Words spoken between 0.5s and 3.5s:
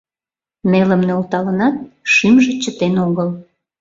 Нелым нӧлталынат, шӱмжӧ чытен огыл.